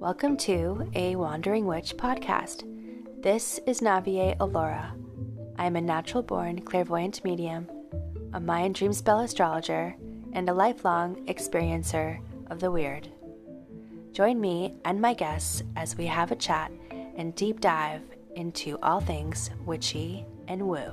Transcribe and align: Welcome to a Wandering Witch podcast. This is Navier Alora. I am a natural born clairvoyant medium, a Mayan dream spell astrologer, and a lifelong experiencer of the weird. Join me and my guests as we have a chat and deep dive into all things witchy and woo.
Welcome 0.00 0.36
to 0.36 0.88
a 0.94 1.16
Wandering 1.16 1.66
Witch 1.66 1.96
podcast. 1.96 2.62
This 3.20 3.58
is 3.66 3.80
Navier 3.80 4.36
Alora. 4.38 4.94
I 5.56 5.66
am 5.66 5.74
a 5.74 5.80
natural 5.80 6.22
born 6.22 6.60
clairvoyant 6.60 7.24
medium, 7.24 7.68
a 8.32 8.38
Mayan 8.38 8.72
dream 8.72 8.92
spell 8.92 9.18
astrologer, 9.18 9.96
and 10.32 10.48
a 10.48 10.54
lifelong 10.54 11.26
experiencer 11.26 12.20
of 12.48 12.60
the 12.60 12.70
weird. 12.70 13.08
Join 14.12 14.40
me 14.40 14.76
and 14.84 15.00
my 15.00 15.14
guests 15.14 15.64
as 15.74 15.98
we 15.98 16.06
have 16.06 16.30
a 16.30 16.36
chat 16.36 16.70
and 17.16 17.34
deep 17.34 17.60
dive 17.60 18.02
into 18.36 18.78
all 18.80 19.00
things 19.00 19.50
witchy 19.66 20.24
and 20.46 20.62
woo. 20.62 20.92